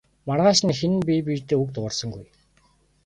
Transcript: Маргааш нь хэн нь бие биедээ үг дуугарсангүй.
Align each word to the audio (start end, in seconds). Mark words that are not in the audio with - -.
Маргааш 0.27 0.59
нь 0.67 0.77
хэн 0.79 0.93
нь 0.97 1.05
бие 1.07 1.21
биедээ 1.25 1.59
үг 1.63 1.69
дуугарсангүй. 1.73 2.25